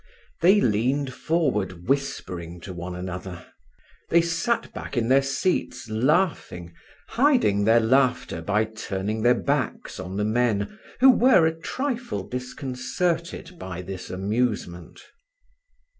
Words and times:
They 0.41 0.59
leaned 0.59 1.13
forward 1.13 1.87
whispering 1.87 2.59
one 2.65 2.93
to 2.93 2.95
another. 2.99 3.45
They 4.09 4.19
sat 4.23 4.73
back 4.73 4.97
in 4.97 5.09
their 5.09 5.21
seats 5.21 5.91
laughing, 5.91 6.73
hiding 7.09 7.65
their 7.65 7.79
laughter 7.79 8.41
by 8.41 8.65
turning 8.65 9.21
their 9.21 9.39
backs 9.39 9.99
on 9.99 10.17
the 10.17 10.25
men, 10.25 10.79
who 11.01 11.11
were 11.11 11.45
a 11.45 11.53
trifle 11.53 12.27
disconcerted 12.27 13.59
by 13.59 13.83
this 13.83 14.09
amusement. 14.09 15.01